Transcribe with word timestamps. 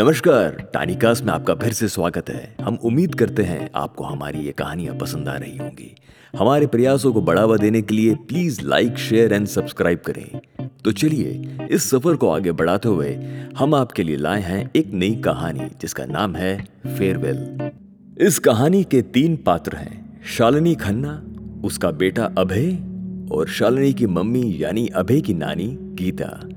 नमस्कार 0.00 0.70
टानिकास 0.74 1.22
में 1.22 1.32
आपका 1.32 1.54
फिर 1.54 1.72
से 1.72 1.88
स्वागत 1.88 2.30
है। 2.30 2.56
हम 2.60 2.78
उम्मीद 2.84 3.14
करते 3.14 3.42
हैं 3.42 3.70
आपको 3.74 4.04
हमारी 4.04 4.38
ये 4.38 4.52
कहानियाँ 4.52 4.94
पसंद 4.96 5.28
आ 5.28 5.36
रही 5.36 5.56
होंगी। 5.56 5.94
हमारे 6.38 6.66
प्रयासों 6.66 7.12
को 7.12 7.20
बढ़ावा 7.20 7.56
देने 7.56 7.82
के 7.82 7.94
लिए 7.94 8.14
please 8.14 8.60
like 8.64 8.98
share 8.98 9.32
and 9.32 9.46
subscribe 9.46 9.98
करें। 9.98 10.40
तो 10.84 10.92
चलिए, 10.92 11.58
इस 11.70 11.90
सफ़र 11.90 12.16
को 12.16 12.30
आगे 12.30 12.52
बढ़ाते 12.52 12.88
हुए 12.88 13.18
हम 13.58 13.74
आपके 13.74 14.02
लिए 14.02 14.16
लाए 14.16 14.40
हैं 14.40 14.70
एक 14.76 14.90
नई 14.92 15.14
कहानी, 15.14 15.70
जिसका 15.80 16.04
नाम 16.04 16.36
है 16.36 16.68
फेयरवेल 16.86 17.70
इस 18.26 18.38
कहानी 18.38 18.84
के 18.84 19.02
तीन 19.02 19.36
पात्र 19.36 19.76
हैं, 19.76 20.22
शालिनी 20.24 20.74
खन्ना, 20.74 21.22
उसका 21.64 21.90
बेटा 21.90 22.24
अभय, 22.38 22.78
और 23.32 23.48
शालिनी 23.48 23.92
की 23.92 24.06
मम्मी 24.06 24.56
यानी 24.58 24.86
अभय 24.86 25.20
की 25.20 25.34
नानी 25.34 25.76
गीता। 25.80 26.49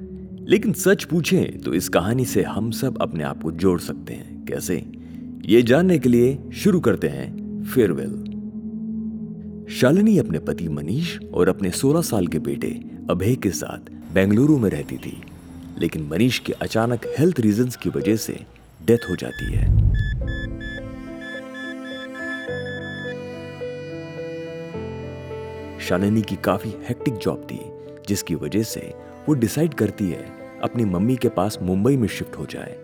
लेकिन 0.54 0.74
सच 0.74 1.04
पूछें 1.04 1.60
तो 1.60 1.74
इस 1.74 1.90
कहानी 1.90 2.26
से 2.26 2.44
हम 2.44 2.72
सब 2.72 2.98
अपने 3.02 3.24
आप 3.24 3.42
को 3.42 3.52
जोड़ 3.52 3.80
सकते 3.80 4.14
हैं। 4.14 4.46
कैसे? 4.46 4.76
ये 5.46 5.62
जानने 5.62 6.00
के 6.00 6.10
लिए 6.10 6.38
शुरू 6.54 6.80
करते 6.80 7.08
हैं 7.08 7.64
फेयरवेल 7.64 8.12
शालिनी 9.70 10.18
अपने 10.18 10.40
पति 10.40 10.68
मनीष 10.68 11.20
और 11.34 11.50
अपने 11.50 11.72
16 11.72 12.02
साल 12.02 12.28
के 12.28 12.40
बेटे 12.40 12.82
अभय 13.10 13.36
के 13.36 13.50
साथ 13.52 13.90
बेंगलुरु 14.14 14.58
में 14.58 14.70
रहती 14.70 14.98
थी, 14.98 15.24
लेकिन 15.80 16.04
मनीष 16.04 16.40
के 16.40 16.54
अचानक 16.54 17.02
हेल्थ 17.20 17.40
रीजंस 17.40 17.76
की 17.76 17.90
वजह 17.90 18.16
से 18.16 18.40
डेथ 18.88 19.10
हो 19.10 19.16
जाती 19.16 19.52
है। 19.52 19.66
शालिनी 25.80 26.22
की 26.22 26.36
काफ़ी 26.36 26.70
हेक्टिक 26.70 27.14
जॉब 27.14 27.48
थी, 27.52 27.60
जिसकी 28.08 28.36
वजह 28.36 28.64
से 28.64 28.94
वो 29.30 29.36
डिसाइड 29.36 29.74
करती 29.74 30.06
है 30.06 30.43
अपनी 30.64 30.86
मम्मी 30.86 31.16
के 31.16 31.30
पास 31.30 31.58
मुंबई 31.62 31.98
में 31.98 32.08
शिफ्ट 32.08 32.38
हो 32.38 32.46
जाए 32.46 32.76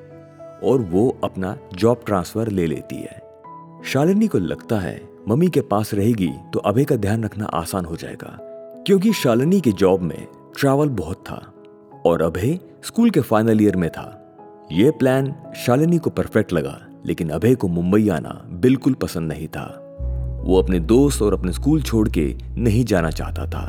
और 0.64 0.82
वो 0.82 1.08
अपना 1.24 1.58
जॉब 1.74 2.02
ट्रांसफ़र 2.06 2.50
ले 2.50 2.66
लेती 2.68 2.96
है। 2.96 3.22
शालिनी 3.84 4.28
को 4.28 4.38
लगता 4.38 4.80
है, 4.80 5.02
मम्मी 5.30 5.48
के 5.48 5.62
पास 5.62 5.94
रहेगी 5.94 6.30
तो 6.54 6.60
अभय 6.60 6.86
का 6.86 6.96
ध्यान 6.96 7.24
रखना 7.24 7.46
आसान 7.46 7.86
हो 7.86 7.96
जाएगा, 7.96 8.38
क्योंकि 8.88 9.14
शालिनी 9.14 9.60
के 9.62 9.72
जॉब 9.74 10.02
में 10.02 10.28
ट्रैवल 10.60 10.90
बहुत 10.90 11.24
था 11.30 11.42
और 12.06 12.22
अभय 12.22 12.60
स्कूल 12.84 13.10
के 13.10 13.22
फाइनल 13.22 13.62
ईयर 13.62 13.76
में 13.76 13.90
था। 13.90 14.16
यह 14.72 14.92
प्लान 14.92 15.34
शालिनी 15.58 15.98
को 15.98 16.10
परफेक्ट 16.10 16.54
लगा, 16.54 16.80
लेकिन 17.06 17.30
अभय 17.30 17.56
को 17.56 17.68
मुंबई 17.68 18.10
आना 18.10 18.42
बिल्कुल 18.62 18.94
पसंद 18.94 19.32
नहीं 19.32 19.48
था। 19.48 19.68
वो 20.44 20.62
अपने 20.62 20.80
दोस्त 20.80 21.22
और 21.22 21.34
अपने 21.34 21.52
स्कूल 21.52 21.82
छोड़ 21.82 22.08
के 22.10 22.34
नहीं 22.58 22.84
जाना 22.86 23.10
चाहता 23.12 23.46
था, 23.46 23.64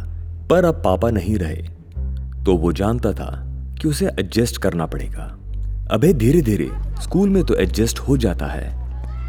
पर 0.50 0.64
अब 0.64 0.83
पापा 0.84 1.11
नहीं 1.11 1.36
रहे 1.38 1.62
तो 2.44 2.56
वो 2.56 2.72
जानता 2.72 3.12
था 3.12 3.31
कि 3.81 3.89
उसे 3.89 4.06
एडजस्ट 4.06 4.59
करना 4.59 4.86
पड़ेगा। 4.86 5.39
अबे 5.91 6.12
धीरे 6.12 6.42
धीरे 6.42 6.70
स्कूल 7.03 7.28
में 7.28 7.45
तो 7.45 7.55
एडजस्ट 7.55 7.98
हो 7.98 8.17
जाता 8.17 8.47
है, 8.47 8.81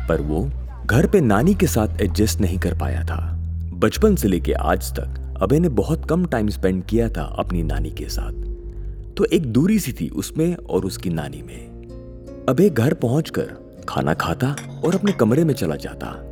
पर 0.07 0.21
वो 0.21 0.51
घर 0.85 1.07
पे 1.07 1.21
नानी 1.21 1.55
के 1.55 1.67
साथ 1.67 2.01
एडजस्ट 2.01 2.39
नहीं 2.39 2.57
कर 2.57 2.79
पाया 2.79 3.03
था। 3.03 3.37
बचपन 3.73 4.15
से 4.15 4.27
लेके 4.27 4.53
आज 4.53 4.91
तक, 4.91 5.33
अबे 5.41 5.59
ने 5.59 5.69
बहुत 5.69 6.05
कम 6.09 6.25
टाइम 6.25 6.49
स्पेंड 6.49 6.83
किया 6.83 7.09
था 7.09 7.35
अपनी 7.39 7.63
नानी 7.63 7.91
के 7.91 8.05
साथ। 8.09 8.31
तो 9.13 9.25
एक 9.25 9.45
दूरी 9.45 9.79
सी 9.79 9.93
थी 9.93 10.09
उसमें 10.09 10.55
और 10.55 10.85
उसकी 10.85 11.09
नानी 11.09 11.41
में। 11.41 11.67
अबे 12.49 12.69
घर 12.69 12.93
पहुंचकर 12.93 13.51
खाना 13.89 14.13
खाता 14.13 14.55
और 14.85 14.95
अपने 14.95 15.11
कमरे 15.11 15.43
में 15.43 15.53
चला 15.53 15.75
जाता। 15.75 16.29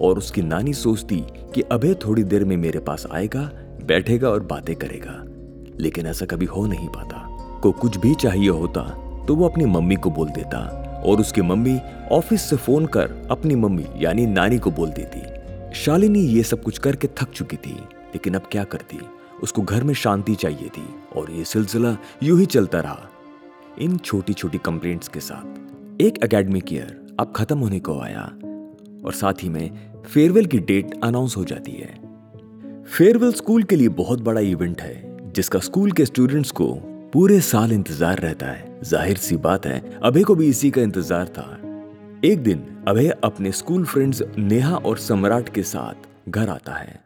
और 0.00 0.18
उसकी 0.18 0.42
नानी 0.42 0.72
सोचती 0.72 1.24
कि 1.54 1.60
अबे 1.60 1.94
थोड़ी 1.94 2.24
देर 2.24 2.44
में 2.44 2.56
मेरे 2.56 2.78
पास 2.78 3.06
आएगा, 3.12 3.50
बैठेगा 3.86 4.28
और 4.28 4.40
बातें 4.40 4.76
करेगा। 4.76 5.24
लेकिन 5.80 6.06
ऐसा 6.06 6.26
कभी 6.26 6.46
हो 6.46 6.66
नहीं 6.66 6.88
पाता। 6.88 7.23
को 7.64 7.72
कुछ 7.72 7.96
भी 7.96 8.14
चाहिए 8.14 8.48
होता 8.50 8.82
तो 9.26 9.34
वो 9.34 9.48
अपनी 9.48 9.64
मम्मी 9.64 9.96
को 9.96 10.10
बोल 10.10 10.28
देता 10.30 10.58
और 11.06 11.20
उसकी 11.20 11.42
मम्मी 11.42 11.78
ऑफ़िस 12.12 12.42
से 12.42 12.56
फ़ोन 12.56 12.86
कर 12.86 13.12
अपनी 13.30 13.54
मम्मी 13.54 13.86
यानी 13.98 14.26
नानी 14.26 14.58
को 14.58 14.70
बोल 14.70 14.90
देती। 14.90 15.74
शालिनी 15.74 16.20
ये 16.20 16.42
सब 16.42 16.62
कुछ 16.62 16.78
करके 16.78 17.08
थक 17.18 17.30
चुकी 17.30 17.56
थी, 17.56 17.72
लेकिन 17.72 18.34
अब 18.34 18.48
क्या 18.52 18.64
करती? 18.64 18.98
उसको 19.42 19.62
घर 19.62 19.84
में 19.84 19.94
शांति 19.94 20.34
चाहिए 20.34 20.68
थी 20.68 20.86
और 21.16 21.30
ये 21.30 21.44
सिलसिला 21.44 21.96
यूँ 22.22 22.38
ही 22.40 22.46
चलता 22.46 22.80
रहा। 22.80 23.08
इन 23.78 23.96
छोटी 23.98 24.32
छोटी 24.32 24.58
कंप्लेंट्स 24.58 25.08
के 25.08 25.20
साथ 25.20 26.00
एक 26.00 26.22
एकेडमिक 26.24 26.72
ईयर 26.72 27.16
अब 27.20 27.32
खत्म 27.36 27.58
होने 27.58 27.80
को 27.80 27.98
आया 28.00 28.22
और 29.04 29.12
साथ 29.12 29.42
ही 29.42 29.48
में 29.48 29.70
फेयरवेल 30.06 30.46
की 30.46 30.58
डेट 30.58 30.98
अनाउंस 31.04 31.36
हो 31.36 31.44
जाती 31.44 31.72
है। 31.72 31.92
फेयरवेल 32.84 33.32
स्कूल 33.32 33.62
के 33.62 33.76
लिए 33.76 33.88
बहुत 33.88 34.20
बड़ा 34.20 34.40
इवेंट 34.40 34.80
है, 34.80 35.32
जिसका 35.32 35.58
स्कूल 35.58 35.92
के 35.92 36.04
स्टूडेंट्स 36.04 36.50
को 36.50 36.74
पूरे 37.14 37.40
साल 37.40 37.72
इंतज़ार 37.72 38.18
रहता 38.18 38.46
है। 38.46 38.80
ज़ाहिर 38.82 39.16
सी 39.16 39.36
बात 39.36 39.66
है, 39.66 40.00
अभय 40.02 40.22
को 40.22 40.34
भी 40.34 40.48
इसी 40.48 40.70
का 40.70 40.82
इंतज़ार 40.82 41.26
था। 41.28 41.44
एक 42.24 42.42
दिन, 42.42 42.64
अभय 42.88 43.08
अपने 43.24 43.52
स्कूल 43.52 43.84
फ्रेंड्स 43.84 44.22
नेहा 44.38 44.76
और 44.76 44.98
सम्राट 44.98 45.48
के 45.48 45.62
साथ 45.62 46.30
घर 46.30 46.48
आता 46.48 46.72
है। 46.72 47.00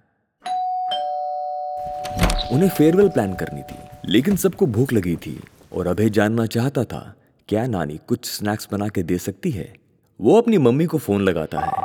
उन्हें 2.52 2.68
फेयरवेल 2.68 3.08
प्लान 3.08 3.34
करनी 3.34 3.62
थी, 3.62 3.76
लेकिन 4.08 4.36
सबको 4.36 4.66
भूख 4.66 4.92
लगी 4.92 5.16
थी 5.16 5.38
और 5.72 5.86
अभय 5.86 6.10
जानना 6.10 6.46
चाहता 6.46 6.84
था, 6.84 7.14
क्या 7.48 7.66
नानी 7.66 7.98
कुछ 8.08 8.30
स्नैक्स 8.30 8.68
बना 8.72 8.88
के 8.88 9.02
दे 9.02 9.18
सकती 9.18 9.50
है? 9.50 9.72
वो 10.20 10.38
अपनी 10.38 10.58
मम्मी 10.58 10.86
को 10.86 10.98
फ़ोन 10.98 11.22
लगाता 11.22 11.60
है। 11.60 11.84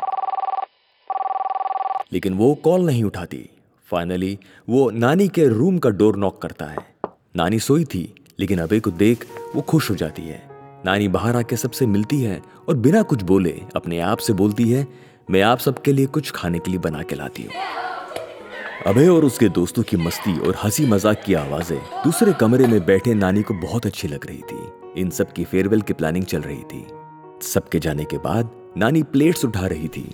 लेकिन 2.14 2.34
वो 2.34 2.54
कॉल 2.56 2.86
नहीं 2.86 3.04
उठाती। 3.04 3.50
फाइनली, 3.90 4.40
वो 4.70 4.90
नानी 4.92 5.28
के 5.28 5.48
रूम 5.48 5.78
का 5.78 5.90
डोर 5.90 6.16
नॉक 6.16 6.42
करता 6.42 6.66
है। 6.66 6.93
नानी 7.36 7.60
सोई 7.60 7.84
थी, 7.84 8.14
लेकिन 8.40 8.60
अबे 8.60 8.80
को 8.80 8.92
देख 8.92 9.26
वो 9.56 9.62
खुश 9.62 9.90
हो 9.90 9.96
जाती 9.96 10.22
है। 10.22 10.42
नानी 10.86 11.08
बाहर 11.08 11.36
आके 11.36 11.58
सबसे 11.58 11.86
मिलती 11.86 12.22
है 12.22 12.42
और 12.70 12.76
बिना 12.76 13.02
कुछ 13.02 13.22
बोले 13.22 13.62
अपने 13.76 14.00
आप 14.00 14.18
से 14.18 14.34
बोलती 14.34 14.70
है, 14.72 14.88
मैं 15.30 15.42
आप 15.42 15.60
सबके 15.60 15.94
लिए 15.94 16.06
कुछ 16.06 16.32
खाने 16.32 16.60
के 16.60 16.72
लिए 16.72 16.80
बना 16.80 17.02
के 17.02 17.16
लाती 17.16 17.44
हूँ। 17.44 17.52
अभय 18.88 19.08
और 19.08 19.26
उसके 19.26 19.50
दोस्तों 19.50 19.84
की 19.84 19.98
मस्ती 19.98 20.40
और 20.40 20.56
हँसी 20.64 20.86
मज़ाक 20.86 21.24
की 21.26 21.34
आवाज़ें 21.34 21.80
दूसरे 22.04 22.34
कमरे 22.34 22.68
में 22.68 22.86
बैठे 22.86 23.14
नानी 23.14 23.42
को 23.42 23.54
बहुत 23.54 23.86
अच्छी 23.86 24.08
लग 24.08 24.26
रही 24.26 24.42
थी। 24.52 25.02
इन 25.02 25.10
सब 25.10 25.34
की 25.34 25.44
फेयरवेल 25.44 25.82
की 25.82 25.94
प्लानिंग 25.94 26.26
चल 26.26 26.42
रही 26.42 26.64
थी। 26.64 26.86
सबके 27.42 27.80
जाने 27.80 28.06
के 28.06 28.18
बाद 28.18 28.50
नानी 28.78 29.04
प्लेट्स 29.04 29.46
उठा 29.46 29.68
रही 29.68 29.88
थी। 29.88 30.12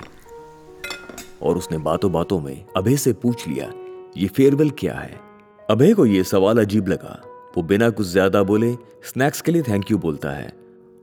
और 1.42 1.58
उसने 1.58 1.78
बातों 1.78 2.12
बातों 2.12 2.40
में 2.40 2.66
अभय 2.78 2.98
से 2.98 3.14
पूछ 3.14 3.48
लिया, 3.48 3.72
ये 4.18 4.28
फेयरवेल 4.28 4.70
क्या 4.70 4.94
है? 4.94 5.29
अभय 5.70 5.94
को 5.94 6.06
यह 6.06 6.24
सवाल 6.24 6.58
अजीब 6.58 6.88
लगा। 6.88 7.12
वो 7.56 7.62
बिना 7.64 7.90
कुछ 7.90 8.08
ज़्यादा 8.08 8.42
बोले 8.44 8.72
स्नैक्स 9.06 9.42
के 9.42 9.52
लिए 9.52 9.62
थैंक 9.62 9.92
यू 9.92 9.98
बोलता 9.98 10.30
है 10.32 10.52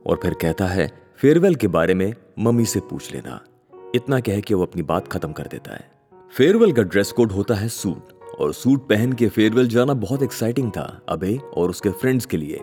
और 0.05 0.19
फिर 0.23 0.33
कहता 0.41 0.65
है 0.67 0.87
फेयरवेल 1.19 1.55
के 1.55 1.67
बारे 1.67 1.93
में 1.93 2.13
मम्मी 2.39 2.65
से 2.65 2.79
पूछ 2.89 3.13
लेना। 3.13 3.39
इतना 3.95 4.19
कह 4.19 4.39
के 4.39 4.53
वो 4.53 4.65
अपनी 4.65 4.81
बात 4.83 5.07
खत्म 5.07 5.31
कर 5.31 5.47
देता 5.51 5.73
है। 5.73 5.89
फेयरवेल 6.33 6.71
का 6.71 6.83
ड्रेस 6.83 7.11
कोड 7.11 7.31
होता 7.31 7.55
है 7.55 7.69
सूट 7.69 8.13
और 8.39 8.53
सूट 8.53 8.87
पहन 8.89 9.13
के 9.13 9.27
फेयरवेल 9.29 9.67
जाना 9.67 9.93
बहुत 9.95 10.23
एक्साइटिंग 10.23 10.71
था 10.71 10.85
अभय 11.09 11.37
और 11.53 11.69
उसके 11.69 11.89
फ्रेंड्स 11.91 12.25
के 12.25 12.37
लिए। 12.37 12.61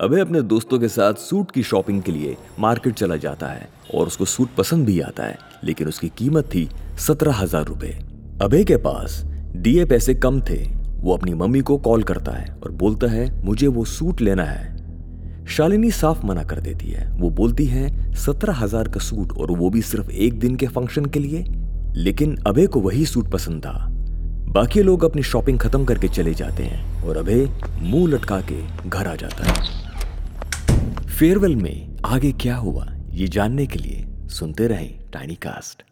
अभय 0.00 0.20
अपने 0.20 0.42
दोस्तों 0.44 0.78
के 0.78 0.88
साथ 0.90 1.14
सूट 1.22 1.50
की 1.50 1.62
शॉपिंग 1.64 2.02
के 2.02 2.12
लिए 2.12 2.36
मार्केट 2.58 2.94
चला 2.94 3.16
जाता 3.18 3.46
है 3.48 3.68
और 3.94 4.06
उसको 4.06 4.24
सूट 4.26 4.54
पसंद 4.58 4.86
भी 4.86 5.00
आता 5.00 5.24
है, 5.24 5.38
लेकिन 5.64 5.88
उसकी 5.88 6.08
कीमत 6.18 6.54
थी 6.54 6.68
सत्रह 7.06 7.34
हज़ार 7.34 7.64
रुपए। 7.64 7.98
अभय 8.42 8.64
के 8.64 8.76
पास 8.78 9.22
दिए 9.56 9.84
पैसे 9.84 10.14
कम 10.16 10.40
थे। 10.40 10.75
वो 10.96 11.14
अपनी 11.14 11.34
मम्मी 11.34 11.60
को 11.60 11.76
कॉल 11.78 12.02
करता 12.02 12.32
है 12.32 12.46
और 12.64 12.70
बोलता 12.72 13.06
है, 13.06 13.30
मुझे 13.44 13.66
वो 13.66 13.84
सूट 13.84 14.20
लेना 14.20 14.44
है। 14.44 14.74
शालिनी 15.46 15.90
साफ़ 15.90 16.26
मना 16.26 16.42
कर 16.42 16.60
देती 16.60 16.86
है। 16.86 17.08
वो 17.10 17.30
बोलती 17.30 17.64
है, 17.64 18.14
सत्रह 18.14 18.54
हज़ार 18.54 18.88
का 18.88 19.00
सूट 19.00 19.32
और 19.32 19.50
वो 19.50 19.70
भी 19.70 19.82
सिर्फ़ 19.82 20.10
एक 20.10 20.38
दिन 20.38 20.56
के 20.56 20.66
फ़ंक्शन 20.66 21.04
के 21.04 21.20
लिए? 21.20 21.44
लेकिन 21.96 22.36
अभय 22.46 22.66
को 22.66 22.80
वही 22.80 23.04
सूट 23.06 23.30
पसंद 23.30 23.60
था। 23.60 23.86
बाकी 24.52 24.82
लोग 24.82 25.04
अपनी 25.04 25.22
शॉपिंग 25.22 25.58
खत्म 25.58 25.84
करके 25.84 26.08
चले 26.08 26.34
जाते 26.34 26.62
हैं 26.62 27.02
और 27.02 27.16
अभय 27.16 27.46
मुँह 27.80 28.08
लटका 28.08 28.40
के 28.40 28.88
घर 28.88 29.06
आ 29.06 29.14
जाता 29.14 29.52
है। 29.52 31.06
फेयरवेल 31.08 31.56
में 31.56 31.96
आगे 32.04 32.32
क्या 32.32 32.56
हुआ, 32.56 32.86
ये 33.10 33.28
जानने 33.28 33.66
के 33.66 33.78
लिए 33.78 34.04
सुनते 34.28 34.66
रहें 34.66 34.90
टाइनी 35.12 35.34
कास्ट 35.34 35.82